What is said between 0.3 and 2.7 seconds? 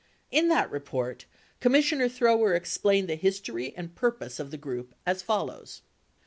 In that report, Commissioner Thrower